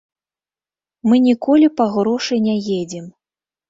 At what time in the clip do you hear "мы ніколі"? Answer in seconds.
1.11-1.67